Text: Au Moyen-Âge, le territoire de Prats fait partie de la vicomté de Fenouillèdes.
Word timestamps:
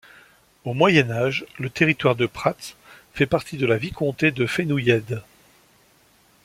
Au 0.65 0.73
Moyen-Âge, 0.73 1.45
le 1.59 1.69
territoire 1.69 2.15
de 2.15 2.25
Prats 2.25 2.73
fait 3.13 3.27
partie 3.27 3.57
de 3.57 3.67
la 3.67 3.77
vicomté 3.77 4.31
de 4.31 4.47
Fenouillèdes. 4.47 5.21